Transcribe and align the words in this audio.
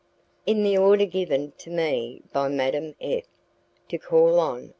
In 0.47 0.63
the 0.63 0.75
order 0.79 1.05
given 1.05 1.51
to 1.59 1.69
me 1.69 2.23
by 2.33 2.47
Madame 2.47 2.95
F 2.99 3.25
to 3.89 3.99
call 3.99 4.39
on 4.39 4.57
M. 4.63 4.69